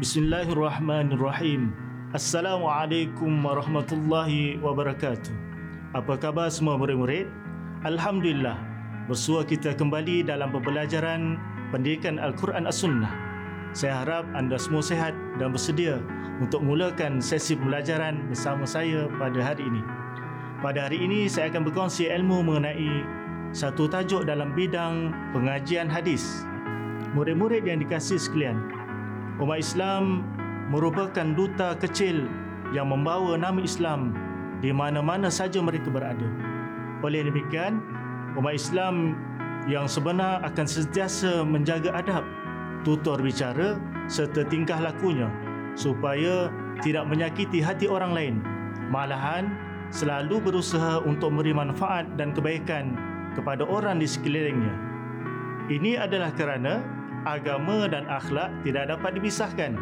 [0.00, 1.76] Bismillahirrahmanirrahim.
[2.16, 5.28] Assalamualaikum warahmatullahi wabarakatuh.
[5.92, 7.28] Apa khabar semua murid-murid?
[7.84, 8.56] Alhamdulillah,
[9.12, 11.36] bersua kita kembali dalam pembelajaran
[11.68, 13.12] pendidikan Al-Quran As-Sunnah.
[13.76, 16.00] Saya harap anda semua sehat dan bersedia
[16.40, 19.84] untuk mulakan sesi pembelajaran bersama saya pada hari ini.
[20.64, 23.04] Pada hari ini, saya akan berkongsi ilmu mengenai
[23.52, 26.48] satu tajuk dalam bidang pengajian hadis.
[27.12, 28.79] Murid-murid yang dikasih sekalian,
[29.40, 30.22] umat Islam
[30.68, 32.28] merupakan duta kecil
[32.76, 34.14] yang membawa nama Islam
[34.60, 36.28] di mana-mana saja mereka berada.
[37.00, 37.80] Oleh demikian,
[38.36, 39.16] umat Islam
[39.64, 42.24] yang sebenar akan sentiasa menjaga adab,
[42.84, 45.32] tutur bicara serta tingkah lakunya
[45.72, 46.52] supaya
[46.84, 48.36] tidak menyakiti hati orang lain.
[48.92, 49.48] Malahan,
[49.88, 52.94] selalu berusaha untuk memberi manfaat dan kebaikan
[53.32, 54.74] kepada orang di sekelilingnya.
[55.70, 56.82] Ini adalah kerana
[57.28, 59.76] agama dan akhlak tidak dapat dipisahkan.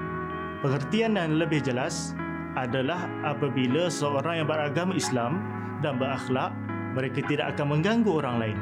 [0.64, 2.14] Pengertian yang lebih jelas
[2.58, 5.38] adalah apabila seorang yang beragama Islam
[5.78, 6.50] dan berakhlak,
[6.98, 8.58] mereka tidak akan mengganggu orang lain.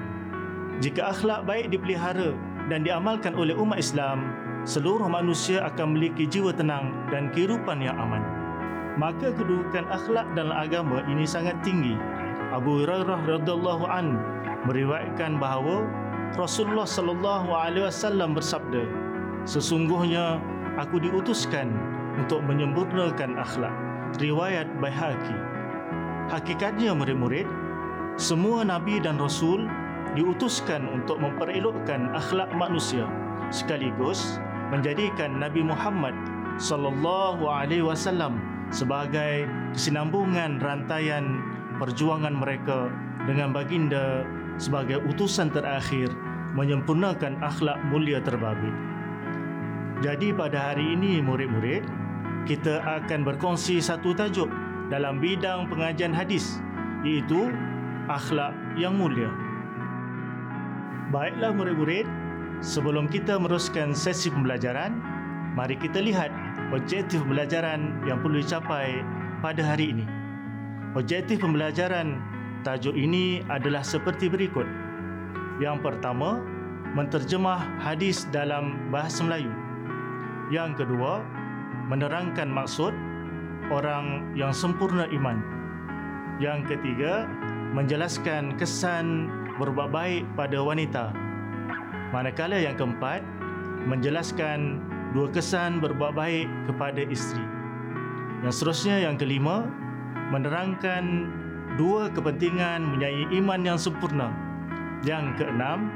[0.84, 2.36] Jika akhlak baik dipelihara
[2.68, 4.28] dan diamalkan oleh umat Islam,
[4.68, 8.20] seluruh manusia akan memiliki jiwa tenang dan kehidupan yang aman.
[9.00, 11.96] Maka kedudukan akhlak dalam agama ini sangat tinggi.
[12.52, 14.20] Abu Hurairah radhiyallahu an
[14.68, 15.84] meriwayatkan bahawa
[16.34, 18.82] Rasulullah sallallahu alaihi wasallam bersabda,
[19.46, 20.42] "Sesungguhnya
[20.74, 21.70] aku diutuskan
[22.18, 23.72] untuk menyempurnakan akhlak."
[24.18, 25.36] Riwayat Baihaqi.
[26.26, 27.46] Hakikatnya murid-murid,
[28.18, 29.70] semua nabi dan rasul
[30.16, 33.04] diutuskan untuk memperelokkan akhlak manusia
[33.52, 34.40] sekaligus
[34.72, 36.16] menjadikan Nabi Muhammad
[36.56, 38.40] sallallahu alaihi wasallam
[38.72, 41.38] sebagai kesinambungan rantaian
[41.76, 42.90] perjuangan mereka
[43.28, 44.24] dengan baginda
[44.56, 46.08] sebagai utusan terakhir
[46.56, 48.72] menyempurnakan akhlak mulia terbabit.
[50.04, 51.84] Jadi pada hari ini murid-murid,
[52.44, 54.48] kita akan berkongsi satu tajuk
[54.92, 56.60] dalam bidang pengajian hadis
[57.04, 57.52] iaitu
[58.08, 59.28] akhlak yang mulia.
[61.12, 62.06] Baiklah murid-murid,
[62.60, 64.96] sebelum kita meneruskan sesi pembelajaran,
[65.54, 66.32] mari kita lihat
[66.74, 69.00] objektif pembelajaran yang perlu dicapai
[69.40, 70.06] pada hari ini.
[70.96, 72.20] Objektif pembelajaran
[72.66, 74.66] tajuk ini adalah seperti berikut.
[75.62, 76.42] Yang pertama,
[76.98, 79.54] menterjemah hadis dalam bahasa Melayu.
[80.50, 81.22] Yang kedua,
[81.86, 82.90] menerangkan maksud
[83.70, 85.38] orang yang sempurna iman.
[86.42, 87.30] Yang ketiga,
[87.70, 89.30] menjelaskan kesan
[89.62, 91.14] berbuat baik pada wanita.
[92.10, 93.22] Manakala yang keempat,
[93.86, 94.82] menjelaskan
[95.14, 97.46] dua kesan berbuat baik kepada isteri.
[98.42, 99.64] Yang seterusnya yang kelima,
[100.34, 101.30] menerangkan
[101.76, 104.32] dua kepentingan mempunyai iman yang sempurna.
[105.04, 105.92] Yang keenam,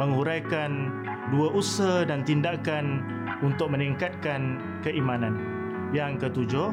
[0.00, 0.90] menguraikan
[1.28, 3.04] dua usaha dan tindakan
[3.44, 5.36] untuk meningkatkan keimanan.
[5.92, 6.72] Yang ketujuh,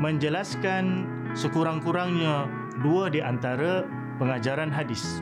[0.00, 2.48] menjelaskan sekurang-kurangnya
[2.84, 3.84] dua di antara
[4.20, 5.20] pengajaran hadis.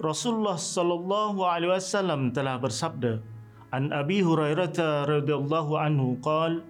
[0.00, 3.24] Rasulullah sallallahu alaihi wasallam telah bersabda,
[3.72, 4.76] "An Abi Hurairah
[5.08, 6.60] radhiyallahu anhu qala,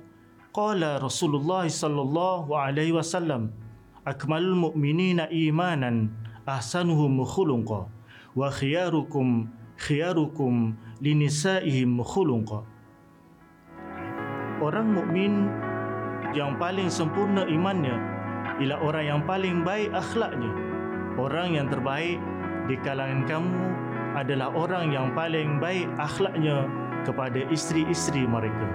[0.54, 3.50] qala Rasulullah sallallahu alaihi wasallam,
[4.04, 6.12] akmalul mu'minina imanan
[6.44, 7.88] ahsanuhum khuluqa
[8.36, 9.48] wa khiyarukum
[9.80, 12.64] khiyarukum linisaihim khuluqa."
[14.62, 15.50] Orang mukmin
[16.32, 17.96] yang paling sempurna imannya
[18.62, 20.52] ialah orang yang paling baik akhlaknya.
[21.18, 22.18] Orang yang terbaik
[22.70, 23.60] di kalangan kamu
[24.14, 26.70] adalah orang yang paling baik akhlaknya
[27.02, 28.68] kepada isteri-isteri mereka.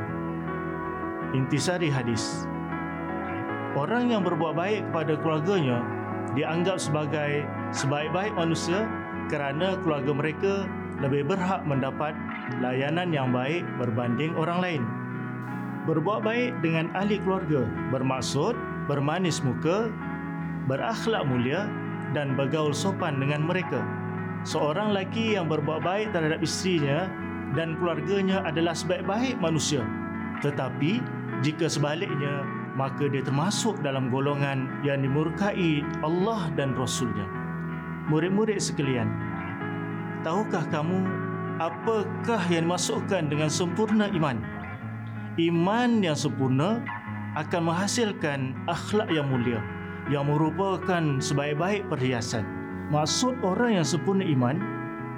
[1.32, 2.46] Intisari hadis.
[3.78, 5.86] Orang yang berbuat baik kepada keluarganya
[6.34, 8.90] dianggap sebagai sebaik-baik manusia
[9.30, 10.54] kerana keluarga mereka
[11.00, 12.18] lebih berhak mendapat
[12.60, 14.82] layanan yang baik berbanding orang lain.
[15.86, 18.58] Berbuat baik dengan ahli keluarga bermaksud
[18.90, 19.94] bermanis muka,
[20.66, 21.70] berakhlak mulia
[22.18, 23.86] dan bergaul sopan dengan mereka.
[24.50, 27.06] Seorang lelaki yang berbuat baik terhadap isterinya
[27.54, 29.86] dan keluarganya adalah sebaik-baik manusia.
[30.42, 31.02] Tetapi
[31.46, 32.44] jika sebaliknya,
[32.80, 37.28] maka dia termasuk dalam golongan yang dimurkai Allah dan Rasulnya.
[38.08, 39.12] Murid-murid sekalian,
[40.24, 41.04] tahukah kamu
[41.60, 44.40] apakah yang dimasukkan dengan sempurna iman?
[45.40, 46.84] iman yang sempurna
[47.40, 49.64] akan menghasilkan akhlak yang mulia
[50.12, 52.44] yang merupakan sebaik-baik perhiasan.
[52.90, 54.58] Maksud orang yang sempurna iman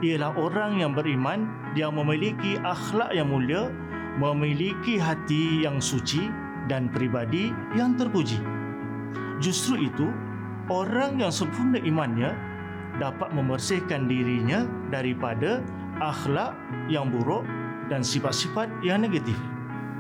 [0.03, 3.71] ialah orang yang beriman yang memiliki akhlak yang mulia,
[4.19, 6.27] memiliki hati yang suci
[6.69, 8.37] dan pribadi yang terpuji.
[9.41, 10.09] Justru itu,
[10.69, 12.33] orang yang sempurna imannya
[13.01, 15.63] dapat membersihkan dirinya daripada
[16.03, 16.53] akhlak
[16.91, 17.47] yang buruk
[17.89, 19.37] dan sifat-sifat yang negatif.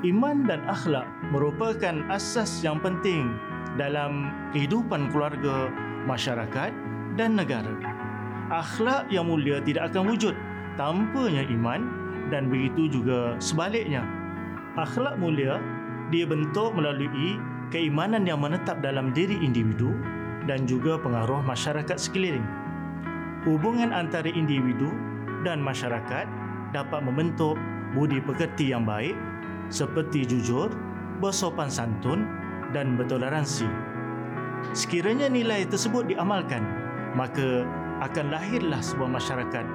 [0.01, 3.29] iman dan akhlak merupakan asas yang penting
[3.77, 5.69] dalam kehidupan keluarga,
[6.09, 6.73] masyarakat
[7.15, 7.69] dan negara.
[8.49, 10.33] Akhlak yang mulia tidak akan wujud
[10.75, 11.85] tanpanya iman
[12.33, 14.01] dan begitu juga sebaliknya.
[14.75, 15.61] Akhlak mulia
[16.11, 17.39] dibentuk melalui
[17.71, 19.95] keimanan yang menetap dalam diri individu
[20.45, 22.45] dan juga pengaruh masyarakat sekeliling.
[23.47, 24.91] Hubungan antara individu
[25.41, 26.29] dan masyarakat
[26.75, 27.57] dapat membentuk
[27.97, 29.17] budi pekerti yang baik
[29.71, 30.69] seperti jujur,
[31.23, 32.27] bersopan santun
[32.75, 33.65] dan bertoleransi.
[34.75, 36.61] Sekiranya nilai tersebut diamalkan,
[37.17, 37.65] maka
[38.03, 39.65] akan lahirlah sebuah masyarakat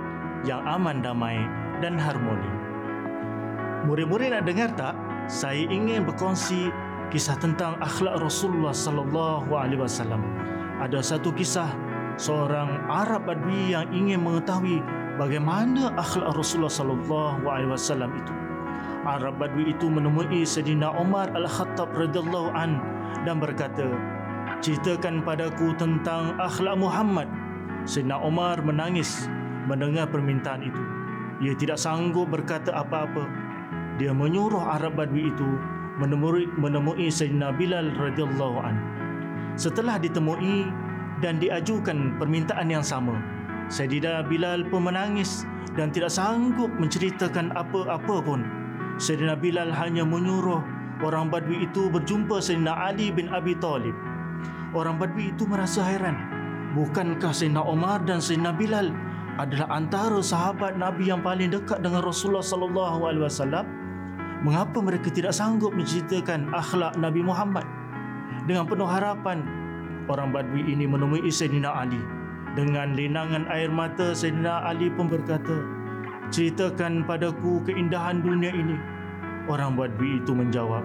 [0.44, 1.42] yang aman damai
[1.82, 2.52] dan harmoni.
[3.86, 4.94] Murid-murid nak dengar tak?
[5.26, 6.70] Saya ingin berkongsi
[7.10, 10.22] kisah tentang akhlak Rasulullah sallallahu alaihi wasallam.
[10.78, 11.66] Ada satu kisah
[12.14, 14.78] seorang Arab Badui yang ingin mengetahui
[15.18, 18.30] bagaimana akhlak Rasulullah sallallahu alaihi wasallam itu.
[19.02, 22.78] Arab Badui itu menemui Sayyidina Umar Al-Khattab radhiyallahu an
[23.26, 23.86] dan berkata,
[24.62, 27.26] "Ceritakan padaku tentang akhlak Muhammad."
[27.82, 29.26] Sayyidina Umar menangis
[29.66, 30.82] mendengar permintaan itu.
[31.42, 33.45] Ia tidak sanggup berkata apa-apa.
[33.96, 35.50] Dia menyuruh Arab Badui itu
[35.96, 38.76] menemui menemui Sayyidina Bilal radhiyallahu an.
[39.56, 40.68] Setelah ditemui
[41.24, 43.16] dan diajukan permintaan yang sama,
[43.72, 45.48] Sayyidina Bilal pun menangis
[45.80, 48.44] dan tidak sanggup menceritakan apa-apa pun.
[49.00, 50.60] Sayyidina Bilal hanya menyuruh
[51.00, 53.96] orang Badui itu berjumpa Sayyidina Ali bin Abi Talib.
[54.76, 56.20] Orang Badui itu merasa heran.
[56.76, 58.92] Bukankah Sayyidina Omar dan Sayyidina Bilal
[59.40, 63.85] adalah antara sahabat Nabi yang paling dekat dengan Rasulullah sallallahu alaihi wasallam?
[64.44, 67.64] Mengapa mereka tidak sanggup menceritakan akhlak Nabi Muhammad?
[68.44, 69.40] Dengan penuh harapan,
[70.12, 72.00] orang Badui ini menemui Sayyidina Ali.
[72.52, 75.56] Dengan linangan air mata, Sayyidina Ali pun berkata,
[76.28, 78.76] Ceritakan padaku keindahan dunia ini.
[79.48, 80.84] Orang Badui itu menjawab,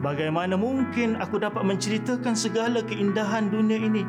[0.00, 4.02] Bagaimana mungkin aku dapat menceritakan segala keindahan dunia ini?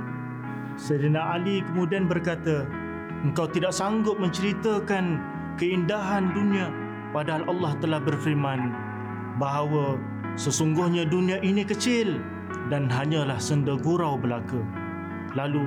[0.79, 2.65] Sayyidina Ali kemudian berkata,
[3.21, 5.19] engkau tidak sanggup menceritakan
[5.59, 6.80] keindahan dunia
[7.11, 8.71] padahal Allah telah berfirman
[9.39, 9.99] bahawa
[10.35, 12.19] sesungguhnya dunia ini kecil
[12.71, 14.59] dan hanyalah senda gurau belaka.
[15.35, 15.63] Lalu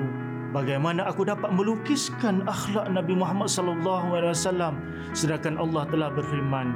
[0.53, 4.75] bagaimana aku dapat melukiskan akhlak Nabi Muhammad sallallahu alaihi wasallam?
[5.17, 6.73] Sedangkan Allah telah berfirman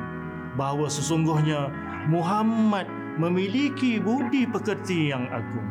[0.57, 1.69] bahawa sesungguhnya
[2.09, 2.89] Muhammad
[3.21, 5.67] memiliki budi pekerti yang agung.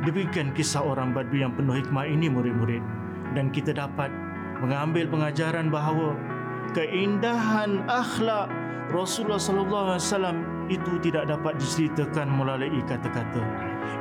[0.00, 2.80] Demikian kisah orang Badui yang penuh hikmah ini murid-murid.
[3.36, 4.10] Dan kita dapat
[4.58, 6.16] mengambil pengajaran bahawa
[6.72, 8.50] keindahan akhlak
[8.90, 13.42] Rasulullah sallallahu alaihi wasallam itu tidak dapat diceritakan melalui kata-kata.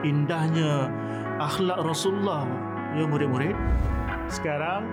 [0.02, 0.90] Indahnya
[1.38, 2.46] akhlak Rasulullah
[2.98, 3.54] ya murid-murid.
[4.30, 4.86] Sekarang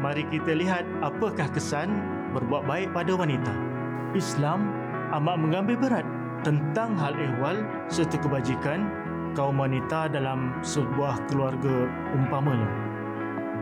[0.00, 2.00] mari kita lihat apakah kesan
[2.36, 3.52] berbuat baik pada wanita.
[4.12, 4.68] Islam
[5.16, 6.06] amat mengambil berat
[6.44, 7.56] tentang hal ehwal
[7.88, 8.88] serta kebajikan
[9.32, 12.88] kaum wanita dalam sebuah keluarga umpamanya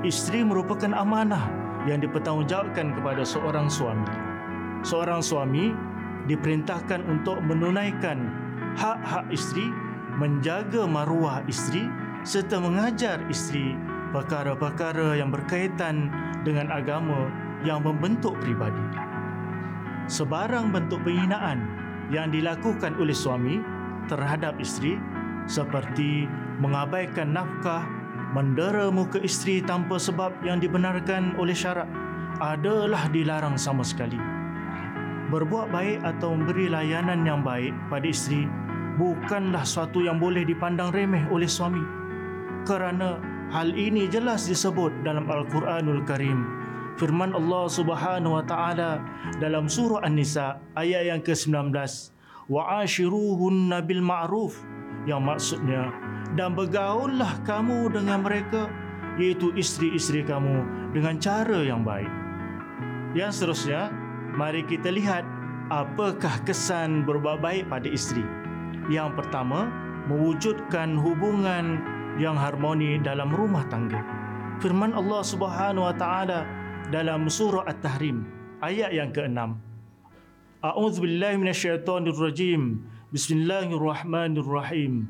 [0.04, 4.10] isteri merupakan amanah yang dipertanggungjawabkan kepada seorang suami.
[4.82, 5.70] Seorang suami
[6.26, 8.26] diperintahkan untuk menunaikan
[8.74, 9.70] hak-hak isteri,
[10.18, 11.86] menjaga maruah isteri
[12.26, 13.78] serta mengajar isteri
[14.10, 16.10] perkara-perkara yang berkaitan
[16.42, 17.30] dengan agama
[17.62, 18.82] yang membentuk pribadi.
[20.06, 21.66] Sebarang bentuk penghinaan
[22.14, 23.58] yang dilakukan oleh suami
[24.06, 24.98] terhadap isteri
[25.50, 26.30] seperti
[26.62, 27.82] mengabaikan nafkah
[28.34, 31.86] mendera muka isteri tanpa sebab yang dibenarkan oleh syarak
[32.42, 34.18] adalah dilarang sama sekali.
[35.26, 38.46] Berbuat baik atau memberi layanan yang baik pada isteri
[38.96, 41.82] bukanlah suatu yang boleh dipandang remeh oleh suami.
[42.66, 43.18] Kerana
[43.50, 46.46] hal ini jelas disebut dalam Al-Quranul Karim.
[46.96, 49.04] Firman Allah Subhanahu wa taala
[49.36, 51.68] dalam surah An-Nisa ayat yang ke-19,
[52.48, 54.56] "Wa ashiruhunna bil ma'ruf"
[55.04, 55.92] yang maksudnya
[56.34, 58.66] dan bergaullah kamu dengan mereka
[59.16, 62.10] iaitu isteri-isteri kamu dengan cara yang baik.
[63.14, 63.94] Yang seterusnya,
[64.34, 65.24] mari kita lihat
[65.72, 68.26] apakah kesan berbuat baik pada isteri.
[68.90, 69.70] Yang pertama,
[70.10, 71.80] mewujudkan hubungan
[72.16, 74.00] yang harmoni dalam rumah tangga.
[74.60, 76.48] Firman Allah Subhanahu wa taala
[76.88, 78.24] dalam surah At-Tahrim
[78.64, 79.36] ayat yang ke-6.
[80.64, 82.80] A'udzu billahi minasyaitonir rajim.
[83.12, 85.08] Bismillahirrahmanirrahim.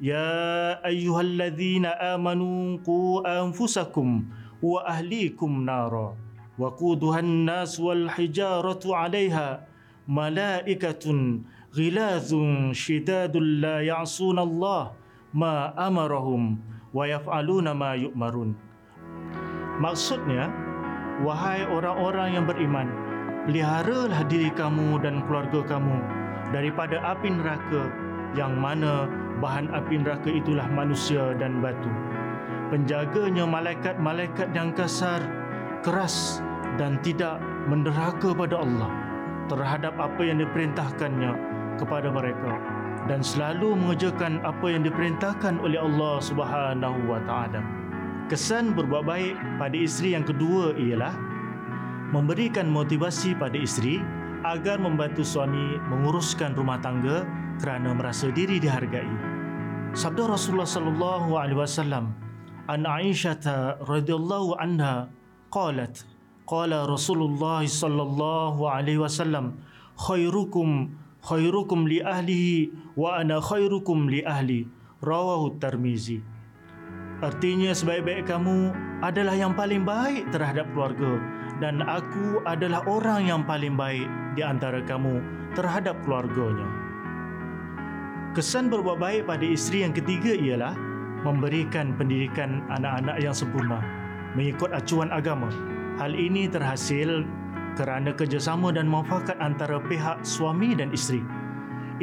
[0.00, 4.08] يا أيها الذين آمنوا قوا أنفسكم
[4.62, 6.16] وأهليكم نارا
[6.58, 9.48] وقودها الناس والحجارة عليها
[10.08, 11.04] ملائكة
[11.76, 12.30] غلاظ
[12.72, 14.82] شداد لا يعصون الله
[15.34, 16.42] ما أمرهم
[16.94, 18.50] ويفعلون ما يؤمرون
[19.80, 20.52] Maksudnya,
[21.24, 22.92] wahai orang-orang yang beriman,
[23.48, 25.96] peliharalah diri kamu dan keluarga kamu
[26.52, 27.88] daripada api neraka
[28.36, 29.08] yang mana
[29.39, 31.91] bahan api neraka itulah manusia dan batu.
[32.73, 35.21] Penjaganya malaikat-malaikat yang kasar,
[35.85, 36.41] keras
[36.81, 37.39] dan tidak
[37.69, 38.91] menderhaka pada Allah
[39.47, 41.31] terhadap apa yang diperintahkannya
[41.77, 42.57] kepada mereka
[43.05, 47.61] dan selalu mengerjakan apa yang diperintahkan oleh Allah Subhanahu wa taala.
[48.25, 51.13] Kesan berbuat baik pada isteri yang kedua ialah
[52.09, 54.01] memberikan motivasi pada isteri
[54.41, 57.25] agar membantu suami menguruskan rumah tangga
[57.61, 59.07] kerana merasa diri dihargai.
[59.95, 62.11] Sabda Rasulullah sallallahu alaihi wasallam
[62.67, 65.07] an Aisyah radhiyallahu anha
[65.53, 66.03] qalat
[66.43, 69.55] qala Rasulullah sallallahu alaihi wasallam
[69.95, 70.91] khairukum
[71.23, 74.67] khairukum li ahlihi wa ana khairukum li ahli
[74.99, 76.21] rawahu Tirmizi
[77.23, 81.15] Artinya sebaik-baik kamu adalah yang paling baik terhadap keluarga
[81.63, 84.03] dan aku adalah orang yang paling baik
[84.35, 85.23] di antara kamu
[85.55, 86.67] terhadap keluarganya.
[88.35, 90.75] Kesan berbuat baik pada isteri yang ketiga ialah
[91.23, 93.79] memberikan pendidikan anak-anak yang sempurna
[94.35, 95.47] mengikut acuan agama.
[95.95, 97.23] Hal ini terhasil
[97.79, 101.23] kerana kerjasama dan muafakat antara pihak suami dan isteri.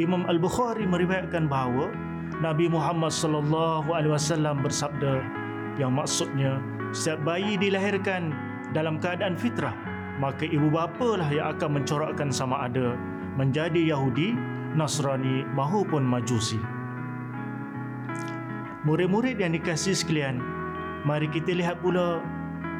[0.01, 1.93] Imam Al-Bukhari meriwayatkan bahawa
[2.41, 5.21] Nabi Muhammad sallallahu alaihi wasallam bersabda
[5.77, 6.57] yang maksudnya
[6.97, 8.33] setiap bayi dilahirkan
[8.73, 9.77] dalam keadaan fitrah
[10.17, 12.97] maka ibu bapa lah yang akan mencorakkan sama ada
[13.37, 14.33] menjadi Yahudi,
[14.73, 16.57] Nasrani maupun Majusi.
[18.83, 20.41] Murid-murid yang dikasihi sekalian,
[21.07, 22.19] mari kita lihat pula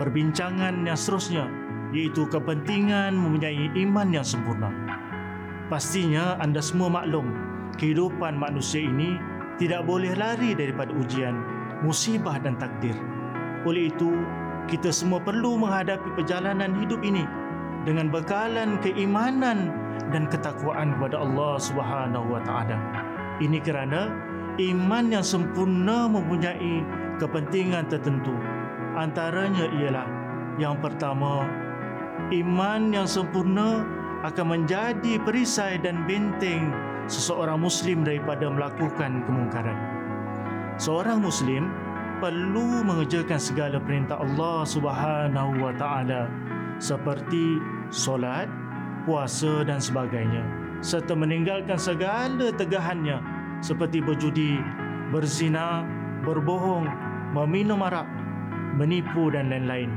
[0.02, 1.46] perbincangan yang seterusnya
[1.94, 4.74] iaitu kepentingan mempunyai iman yang sempurna.
[5.72, 7.30] Pastinya anda semua maklum
[7.78, 9.16] kehidupan manusia ini
[9.62, 11.38] tidak boleh lari daripada ujian,
[11.86, 12.98] musibah dan takdir.
[13.64, 14.12] Oleh itu,
[14.68, 17.24] kita semua perlu menghadapi perjalanan hidup ini
[17.88, 19.83] dengan bekalan keimanan
[20.14, 22.78] dan ketakwaan kepada Allah Subhanahu wa taala.
[23.42, 24.14] Ini kerana
[24.62, 26.86] iman yang sempurna mempunyai
[27.18, 28.32] kepentingan tertentu.
[28.94, 30.08] Antaranya ialah
[30.62, 31.50] yang pertama,
[32.30, 33.82] iman yang sempurna
[34.22, 36.70] akan menjadi perisai dan benteng
[37.10, 39.76] seseorang muslim daripada melakukan kemungkaran.
[40.78, 41.68] Seorang muslim
[42.24, 46.32] perlu mengerjakan segala perintah Allah Subhanahu wa taala
[46.80, 47.60] seperti
[47.92, 48.48] solat,
[49.04, 50.44] puasa dan sebagainya
[50.84, 53.24] serta meninggalkan segala tegahannya
[53.64, 54.60] seperti berjudi,
[55.16, 55.88] berzina,
[56.28, 56.84] berbohong,
[57.32, 58.08] meminum arak,
[58.76, 59.88] menipu dan lain-lain.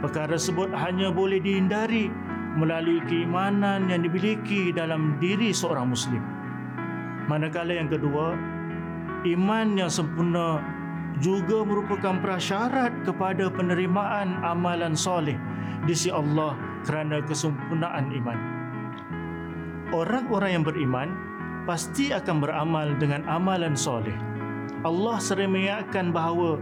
[0.00, 2.08] Perkara tersebut hanya boleh dihindari
[2.56, 6.24] melalui keimanan yang dimiliki dalam diri seorang muslim.
[7.28, 8.32] Manakala yang kedua,
[9.28, 10.64] iman yang sempurna
[11.20, 15.36] juga merupakan prasyarat kepada penerimaan amalan soleh
[15.84, 18.38] di sisi Allah kerana kesempurnaan iman.
[19.92, 21.08] Orang-orang yang beriman
[21.68, 24.16] pasti akan beramal dengan amalan soleh.
[24.88, 26.56] Allah sering mengingatkan bahawa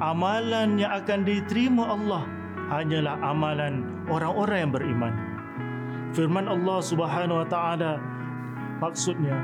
[0.00, 2.24] amalan yang akan diterima Allah
[2.72, 5.14] hanyalah amalan orang-orang yang beriman
[6.16, 8.00] firman Allah Subhanahu wa taala
[8.80, 9.36] maksudnya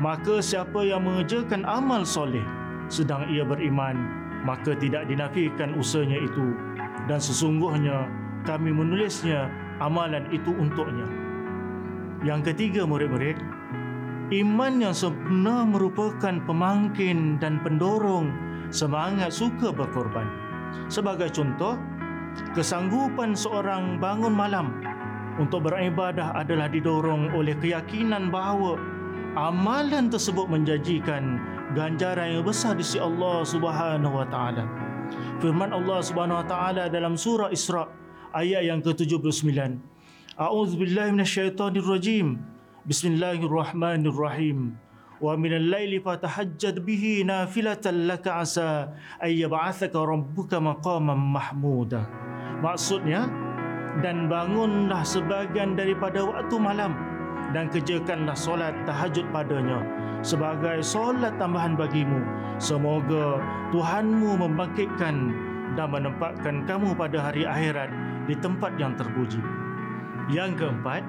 [0.00, 2.42] maka siapa yang mengerjakan amal soleh
[2.88, 4.00] sedang ia beriman
[4.48, 6.56] maka tidak dinafikan usahanya itu
[7.04, 8.08] dan sesungguhnya
[8.48, 11.06] kami menulisnya amalan itu untuknya
[12.26, 13.38] yang ketiga murid-murid
[14.28, 18.34] iman yang sempurna merupakan pemangkin dan pendorong
[18.68, 20.28] semangat suka berkorban
[20.92, 21.78] sebagai contoh
[22.52, 24.78] kesanggupan seorang bangun malam
[25.38, 28.76] untuk beribadah adalah didorong oleh keyakinan bahawa
[29.38, 31.38] amalan tersebut menjanjikan
[31.78, 34.66] ganjaran yang besar di sisi Allah Subhanahu wa taala.
[35.38, 37.86] Firman Allah Subhanahu wa taala dalam surah Isra
[38.38, 39.82] ayat yang ke-79.
[40.38, 42.38] A'udzu billahi minasyaitonir rajim.
[42.86, 44.78] Bismillahirrahmanirrahim.
[45.18, 52.06] Wa minal laili fatahajjad bihi nafilatan laka asa ay yab'athaka rabbuka maqaman mahmuda.
[52.62, 53.26] Maksudnya,
[53.98, 56.94] dan bangunlah sebahagian daripada waktu malam
[57.50, 59.82] dan kerjakanlah solat tahajud padanya
[60.22, 62.22] sebagai solat tambahan bagimu
[62.62, 63.42] semoga
[63.74, 65.34] Tuhanmu membangkitkan
[65.74, 67.90] dan menempatkan kamu pada hari akhirat
[68.28, 69.40] di tempat yang terpuji
[70.28, 71.00] yang keempat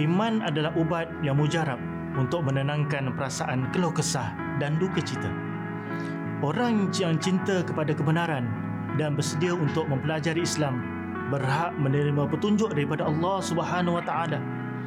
[0.00, 1.78] iman adalah ubat yang mujarab
[2.16, 5.28] untuk menenangkan perasaan keluh kesah dan duka cita
[6.40, 8.48] orang yang cinta kepada kebenaran
[8.96, 14.40] dan bersedia untuk mempelajari Islam berhak menerima petunjuk daripada Allah Subhanahu Wa Taala.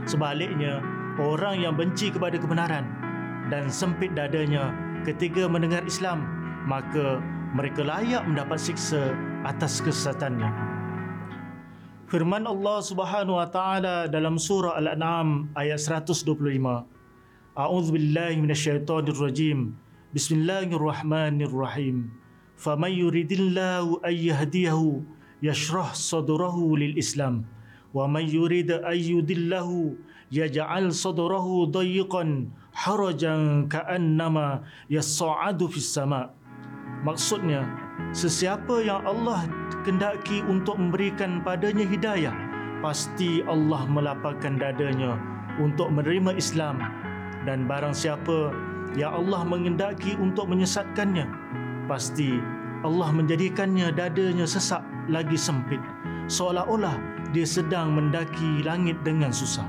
[0.09, 0.81] Sebaliknya,
[1.21, 2.83] orang yang benci kepada kebenaran
[3.53, 4.73] dan sempit dadanya
[5.05, 6.25] ketika mendengar Islam,
[6.65, 7.21] maka
[7.53, 9.13] mereka layak mendapat siksa
[9.45, 10.49] atas kesesatannya.
[12.11, 16.27] Firman Allah Subhanahu wa taala dalam surah Al-An'am ayat 125.
[17.55, 19.79] A'udzu billahi minasyaitonir rajim.
[20.11, 22.11] Bismillahirrahmanirrahim.
[22.59, 25.07] Faman yuridillahu ay yahdiyahu
[25.39, 27.47] yashrah sadrahu lil Islam
[27.95, 29.95] wa man yurid ay yudillahu
[30.35, 36.35] yaj'al sadrahu dayyqan harajan ka'annama yas'adu fis sama'
[37.01, 37.65] Maksudnya,
[38.11, 39.45] sesiapa yang Allah
[39.85, 42.33] kendaki untuk memberikan padanya hidayah,
[42.81, 45.17] pasti Allah melapangkan dadanya
[45.61, 46.81] untuk menerima Islam
[47.45, 48.53] dan barang siapa
[48.97, 51.25] yang Allah mengendaki untuk menyesatkannya,
[51.85, 52.41] pasti
[52.81, 55.79] Allah menjadikannya dadanya sesak lagi sempit,
[56.25, 56.97] seolah-olah
[57.31, 59.65] dia sedang mendaki langit dengan susah.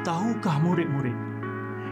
[0.00, 1.29] Tahukah murid-murid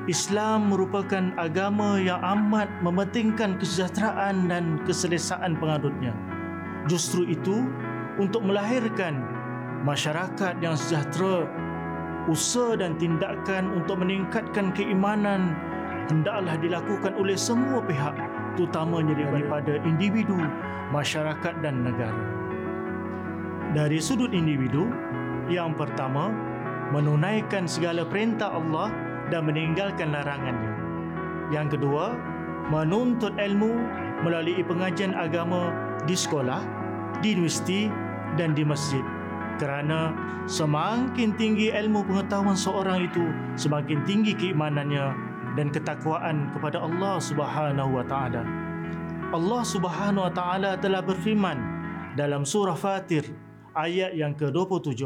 [0.08, 6.16] Islam merupakan agama yang amat mementingkan kesejahteraan dan keselesaan pengadutnya.
[6.88, 7.68] Justru itu,
[8.16, 9.20] untuk melahirkan
[9.84, 11.44] masyarakat yang sejahtera,
[12.24, 15.52] usaha dan tindakan untuk meningkatkan keimanan
[16.08, 18.16] hendaklah dilakukan oleh semua pihak,
[18.56, 20.40] terutamanya daripada individu,
[20.88, 22.24] masyarakat dan negara.
[23.76, 24.88] Dari sudut individu,
[25.52, 26.32] yang pertama,
[26.96, 28.88] menunaikan segala perintah Allah
[29.28, 30.72] dan meninggalkan larangannya.
[31.48, 32.16] Yang kedua,
[32.68, 33.72] menuntut ilmu
[34.26, 35.72] melalui pengajian agama
[36.04, 36.60] di sekolah,
[37.24, 37.88] di universiti
[38.36, 39.02] dan di masjid.
[39.58, 40.14] Kerana
[40.46, 43.24] semakin tinggi ilmu pengetahuan seorang itu,
[43.58, 45.16] semakin tinggi keimanannya
[45.58, 48.46] dan ketakwaan kepada Allah Subhanahu wa taala.
[49.34, 51.58] Allah Subhanahu wa taala telah berfirman
[52.14, 53.26] dalam surah Fatir
[53.74, 55.02] ayat yang ke-27.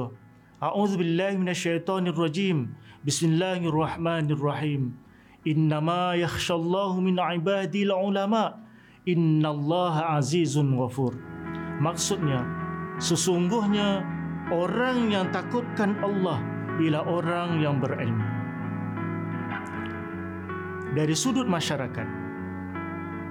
[0.63, 2.71] A'udzu billahi minasyaitonir rajim.
[3.03, 4.95] Bismillahirrahmanirrahim.
[5.43, 8.63] Innama yakhshallahu min ibadil ulama.
[9.03, 11.19] Innallaha azizun ghafur.
[11.83, 12.47] Maksudnya,
[13.03, 14.07] sesungguhnya
[14.55, 16.39] orang yang takutkan Allah
[16.79, 18.23] ialah orang yang berilmu.
[20.95, 22.07] Dari sudut masyarakat,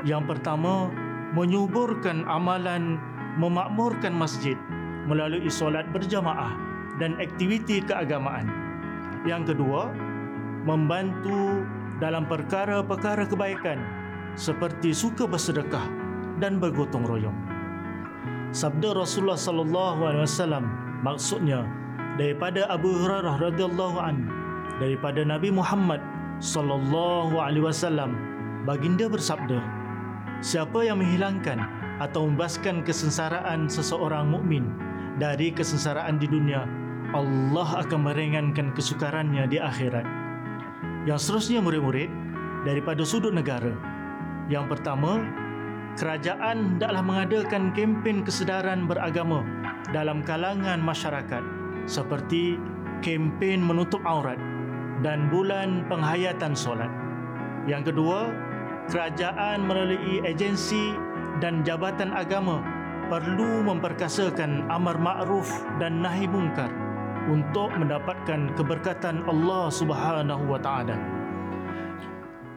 [0.03, 0.91] yang pertama,
[1.31, 2.99] menyuburkan amalan
[3.39, 4.59] memakmurkan masjid
[5.07, 6.59] melalui solat berjamaah
[6.99, 8.60] dan aktiviti keagamaan.
[9.21, 9.93] Yang kedua,
[10.65, 11.65] membantu
[12.01, 13.77] dalam perkara-perkara kebaikan
[14.33, 15.85] seperti suka bersedekah
[16.41, 17.37] dan bergotong royong.
[18.51, 20.65] Sabda Rasulullah sallallahu alaihi wasallam
[21.05, 21.63] maksudnya
[22.17, 24.27] daripada Abu Hurairah radhiyallahu an
[24.81, 26.01] daripada Nabi Muhammad
[26.41, 28.17] sallallahu alaihi wasallam
[28.65, 29.61] baginda bersabda
[30.41, 31.63] siapa yang menghilangkan
[32.01, 34.65] atau membaskan kesengsaraan seseorang mukmin
[35.21, 36.65] dari kesengsaraan di dunia
[37.11, 40.07] Allah akan meringankan kesukarannya di akhirat.
[41.03, 42.07] Yang seterusnya murid-murid
[42.63, 43.75] daripada sudut negara.
[44.47, 45.19] Yang pertama,
[45.99, 49.43] kerajaan hendaklah mengadakan kempen kesedaran beragama
[49.91, 51.43] dalam kalangan masyarakat
[51.83, 52.55] seperti
[53.03, 54.39] kempen menutup aurat
[55.03, 56.89] dan bulan penghayatan solat.
[57.67, 58.31] Yang kedua,
[58.87, 60.95] kerajaan melalui agensi
[61.43, 62.63] dan jabatan agama
[63.11, 66.71] perlu memperkasakan amar ma'ruf dan nahi mungkar
[67.29, 70.97] untuk mendapatkan keberkatan Allah Subhanahu wa taala.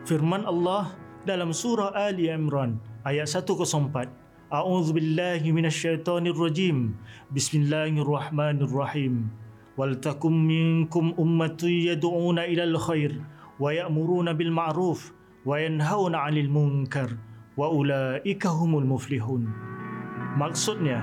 [0.08, 0.96] Firman Allah
[1.28, 4.08] dalam surah Ali Imran ayat 104.
[4.52, 6.96] A'udzu billahi minasyaitonir rajim.
[7.32, 9.28] Bismillahirrahmanirrahim.
[9.74, 13.18] Wal takum minkum ummatun yad'una ilal khair
[13.58, 15.10] wa ya'muruna bil ma'ruf
[15.42, 17.18] wa yanhauna 'anil munkar
[17.58, 19.50] wa ulaika humul muflihun.
[20.38, 21.02] Maksudnya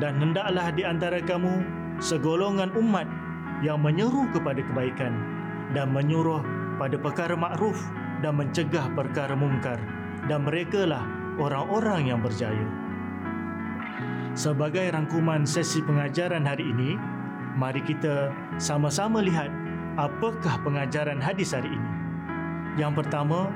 [0.00, 3.08] dan hendaklah di antara kamu segolongan umat
[3.64, 5.16] yang menyeru kepada kebaikan
[5.72, 6.44] dan menyuruh
[6.76, 7.80] pada perkara makruf
[8.20, 9.80] dan mencegah perkara mungkar
[10.28, 11.04] dan merekalah
[11.40, 12.68] orang-orang yang berjaya.
[14.36, 17.00] Sebagai rangkuman sesi pengajaran hari ini,
[17.56, 18.28] mari kita
[18.60, 19.48] sama-sama lihat
[19.96, 21.90] apakah pengajaran hadis hari ini.
[22.76, 23.48] Yang pertama,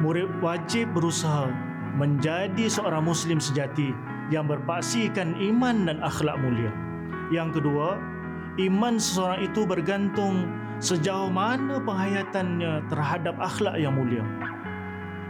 [0.00, 1.52] murid wajib berusaha
[2.00, 3.92] menjadi seorang muslim sejati
[4.32, 6.85] yang berpaksikan iman dan akhlak mulia.
[7.28, 7.98] Yang kedua,
[8.62, 10.46] iman seseorang itu bergantung
[10.78, 14.22] sejauh mana penghayatannya terhadap akhlak yang mulia.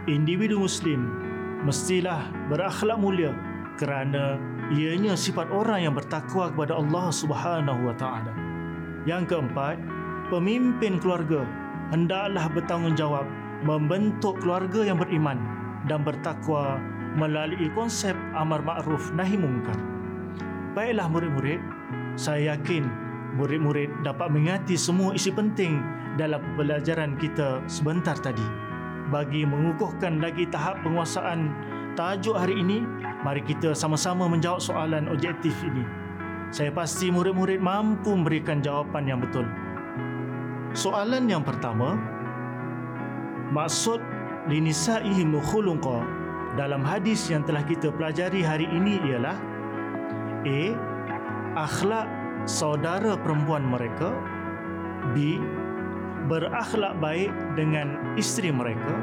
[0.07, 1.09] Individu muslim
[1.65, 3.33] mestilah berakhlak mulia
[3.75, 4.39] kerana
[4.71, 8.31] ianya sifat orang yang bertakwa kepada Allah Subhanahu wa taala.
[9.07, 9.79] Yang keempat,
[10.27, 11.47] pemimpin keluarga
[11.91, 13.25] hendaklah bertanggungjawab
[13.63, 15.39] membentuk keluarga yang beriman
[15.87, 16.77] dan bertakwa
[17.17, 19.96] melalui konsep amar ma'ruf nahi mungkar.
[20.77, 21.57] Baiklah murid-murid,
[22.13, 22.85] saya yakin
[23.33, 25.81] murid-murid dapat mengingati semua isi penting
[26.21, 28.45] dalam pembelajaran kita sebentar tadi.
[29.09, 31.49] Bagi mengukuhkan lagi tahap penguasaan
[31.97, 32.85] tajuk hari ini,
[33.25, 35.81] mari kita sama-sama menjawab soalan objektif ini.
[36.53, 39.49] saya pasti murid-murid mampu memberikan jawapan yang betul.
[40.77, 41.97] Soalan yang pertama,
[43.49, 43.97] maksud
[44.45, 46.05] linisa'ihi mukhulunqa
[46.53, 49.56] dalam hadis yang telah kita pelajari hari ini ialah
[50.47, 50.59] A.
[51.59, 52.07] Akhlak
[52.47, 54.15] saudara perempuan mereka
[55.11, 55.43] B.
[56.31, 58.95] Berakhlak baik dengan isteri mereka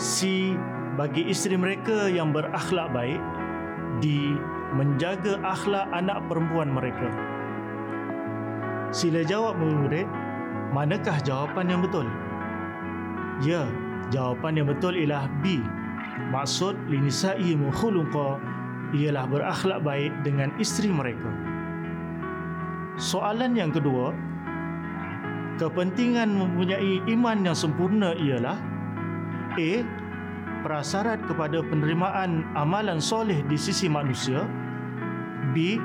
[0.00, 0.52] C.
[0.96, 3.20] Bagi isteri mereka yang berakhlak baik
[4.00, 4.32] D
[4.72, 7.08] menjaga akhlak anak perempuan mereka?
[8.96, 10.08] Sila jawab murid,
[10.72, 12.08] manakah jawapan yang betul?
[13.44, 13.68] Ya,
[14.08, 15.60] jawapan yang betul ialah B.
[16.32, 18.40] Maksud linisa'i mukhulunqa
[18.94, 21.30] ialah berakhlak baik dengan isteri mereka.
[22.96, 24.14] Soalan yang kedua,
[25.58, 28.56] kepentingan mempunyai iman yang sempurna ialah
[29.56, 29.72] A
[30.60, 34.44] prasyarat kepada penerimaan amalan soleh di sisi manusia
[35.56, 35.80] B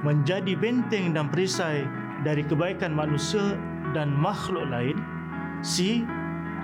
[0.00, 1.84] menjadi benteng dan perisai
[2.24, 3.58] dari kebaikan manusia
[3.92, 4.96] dan makhluk lain
[5.60, 6.02] C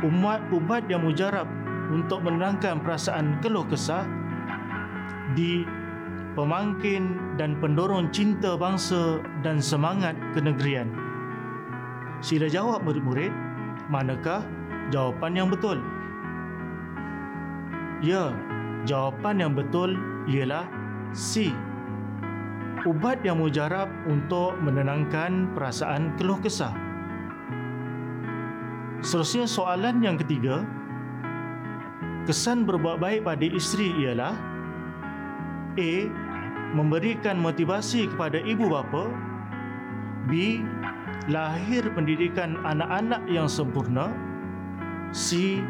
[0.07, 1.47] umat ubat yang mujarab
[1.91, 4.07] untuk menenangkan perasaan keluh kesah
[5.37, 5.67] D
[6.39, 10.89] pemangkin dan pendorong cinta bangsa dan semangat kenegerian
[12.19, 13.31] Sila jawab murid-murid
[13.87, 14.43] manakah
[14.91, 15.79] jawapan yang betul?
[18.03, 18.35] Ya,
[18.87, 19.95] jawapan yang betul
[20.27, 20.67] ialah
[21.15, 21.55] C.
[22.87, 26.75] Ubat yang mujarab untuk menenangkan perasaan keluh kesah.
[29.03, 30.63] Seterusnya soalan yang ketiga.
[32.27, 34.35] Kesan berbuat baik pada isteri ialah
[35.77, 35.93] A.
[36.73, 39.09] Memberikan motivasi kepada ibu bapa
[40.29, 40.63] B.
[41.29, 44.09] Lahir pendidikan anak-anak yang sempurna
[45.13, 45.61] C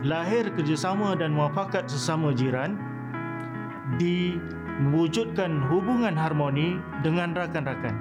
[0.00, 2.80] lahir kerjasama dan muafakat sesama jiran
[4.00, 4.40] di
[4.82, 7.94] mewujudkan hubungan harmoni dengan rakan-rakan.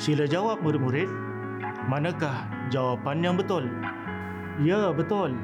[0.00, 1.10] Sila jawab murid-murid,
[1.90, 3.68] manakah jawapan yang betul?
[4.64, 5.36] Ya, betul.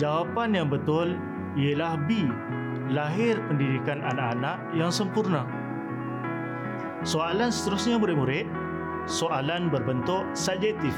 [0.00, 1.14] Jawapan yang betul
[1.54, 2.26] ialah B,
[2.90, 5.46] lahir pendidikan anak-anak yang sempurna.
[7.02, 8.46] Soalan seterusnya murid-murid,
[9.06, 10.94] soalan berbentuk subjektif.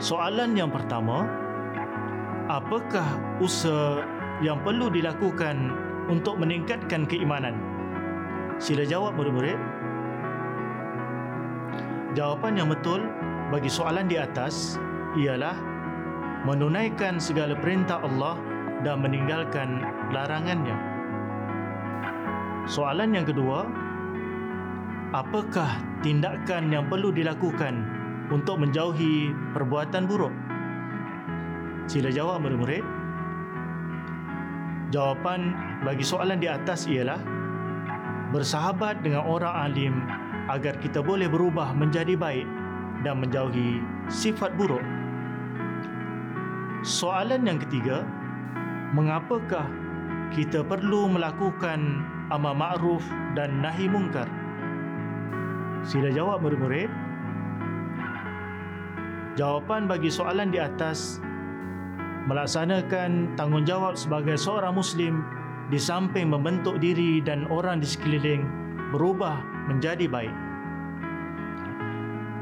[0.00, 1.28] Soalan yang pertama,
[2.48, 3.04] apakah
[3.40, 4.04] usaha
[4.40, 5.72] yang perlu dilakukan
[6.08, 7.56] untuk meningkatkan keimanan?
[8.60, 9.56] Sila jawab murid-murid.
[12.16, 13.06] Jawapan yang betul
[13.54, 14.76] bagi soalan di atas
[15.16, 15.54] ialah
[16.44, 18.36] menunaikan segala perintah Allah
[18.80, 20.89] dan meninggalkan larangannya.
[22.70, 23.66] Soalan yang kedua,
[25.10, 27.82] apakah tindakan yang perlu dilakukan
[28.30, 30.30] untuk menjauhi perbuatan buruk?
[31.90, 32.86] Sila jawab murid-murid.
[34.94, 35.50] Jawapan
[35.82, 37.18] bagi soalan di atas ialah
[38.30, 39.94] bersahabat dengan orang alim
[40.46, 42.46] agar kita boleh berubah menjadi baik
[43.02, 44.86] dan menjauhi sifat buruk.
[46.86, 48.06] Soalan yang ketiga,
[48.94, 49.66] mengapakah
[50.30, 53.02] kita perlu melakukan amal ma'ruf
[53.34, 54.26] dan nahi mungkar?
[55.82, 56.90] Sila jawab murid-murid.
[59.38, 61.22] Jawapan bagi soalan di atas
[62.28, 65.24] melaksanakan tanggungjawab sebagai seorang Muslim
[65.70, 68.44] di samping membentuk diri dan orang di sekeliling
[68.90, 69.40] berubah
[69.70, 70.34] menjadi baik.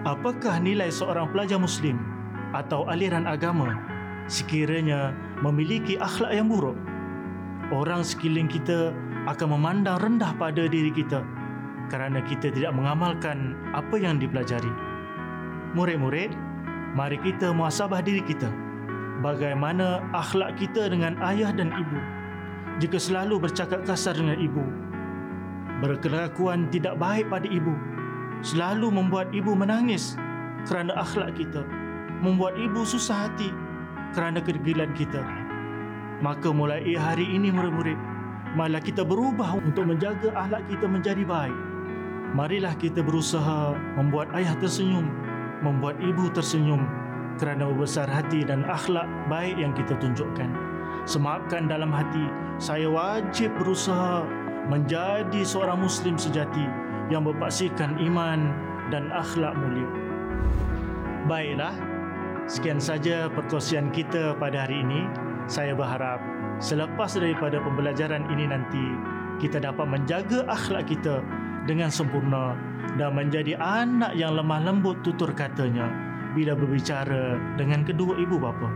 [0.09, 2.01] Apakah nilai seorang pelajar Muslim
[2.57, 3.77] atau aliran agama
[4.27, 5.13] sekiranya
[5.45, 6.77] memiliki akhlak yang buruk?
[7.69, 8.97] Orang sekeliling kita
[9.29, 11.21] akan memandang rendah pada diri kita
[11.93, 14.73] kerana kita tidak mengamalkan apa yang dipelajari.
[15.77, 16.33] Murid-murid,
[16.97, 18.49] mari kita muasabah diri kita.
[19.21, 21.99] Bagaimana akhlak kita dengan ayah dan ibu?
[22.81, 24.89] Jika selalu bercakap kasar dengan ibu
[25.79, 27.75] berkelakuan tidak baik pada ibu
[28.43, 30.19] selalu membuat ibu menangis
[30.67, 31.63] kerana akhlak kita
[32.19, 33.55] membuat ibu susah hati
[34.15, 35.23] kerana kedegilan kita
[36.19, 37.99] maka mulai hari ini murid-murid
[38.57, 41.57] malah kita berubah untuk menjaga akhlak kita menjadi baik
[42.33, 45.09] marilah kita berusaha membuat ayah tersenyum
[45.63, 46.87] membuat ibu tersenyum
[47.39, 50.51] kerana besar hati dan akhlak baik yang kita tunjukkan.
[51.07, 52.27] Semakkan dalam hati,
[52.59, 54.27] saya wajib berusaha
[54.69, 56.67] menjadi seorang Muslim sejati
[57.09, 58.53] yang berpaksikan iman
[58.93, 59.89] dan akhlak mulia.
[61.31, 61.73] Baiklah,
[62.51, 65.09] sekian saja perkongsian kita pada hari ini.
[65.49, 66.21] Saya berharap
[66.59, 68.87] selepas daripada pembelajaran ini nanti,
[69.39, 71.23] kita dapat menjaga akhlak kita
[71.71, 72.59] dengan sempurna
[72.99, 75.87] dan menjadi anak yang lemah lembut tutur katanya
[76.35, 78.69] bila berbicara dengan kedua ibu bapa.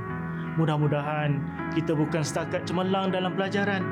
[0.60, 1.40] Mudah-mudahan
[1.72, 3.82] kita bukan setakat cemerlang dalam pelajaran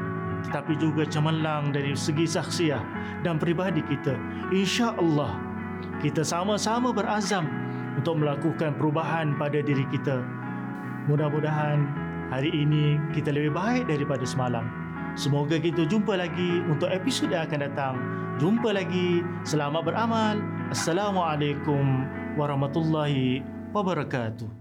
[0.41, 2.81] tetapi juga cemerlang dari segi saksiah
[3.25, 4.17] dan peribadi kita.
[4.53, 5.37] Insya-Allah
[6.01, 7.45] kita sama-sama berazam
[7.97, 10.25] untuk melakukan perubahan pada diri kita.
[11.09, 14.65] Mudah-mudahan hari ini kita lebih baik daripada semalam.
[15.19, 17.95] Semoga kita jumpa lagi untuk episod yang akan datang.
[18.39, 19.21] Jumpa lagi.
[19.43, 20.39] Selamat beramal.
[20.71, 22.07] Assalamualaikum
[22.39, 23.43] warahmatullahi
[23.75, 24.60] wabarakatuh.